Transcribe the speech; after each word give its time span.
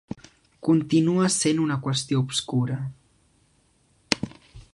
Continua 0.67 1.27
sent 1.33 1.61
una 1.67 1.77
qüestió 1.85 2.25
obscura... 2.25 2.79